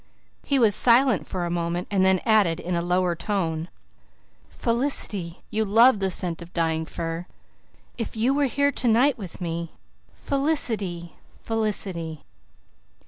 He 0.41 0.57
was 0.57 0.73
silent 0.73 1.27
for 1.27 1.45
a 1.45 1.51
moment, 1.51 1.87
then 1.91 2.21
added 2.25 2.59
in 2.59 2.73
a 2.75 2.81
lower 2.81 3.13
tone, 3.13 3.67
"Felicity, 4.49 5.43
you 5.51 5.63
loved 5.63 5.99
the 5.99 6.09
scent 6.09 6.41
of 6.41 6.51
dying 6.53 6.85
fir. 6.87 7.27
If 7.99 8.17
you 8.17 8.33
were 8.33 8.45
here 8.45 8.71
tonight 8.71 9.19
with 9.19 9.39
me 9.39 9.73
Felicity 10.15 11.13
Felicity!" 11.43 12.25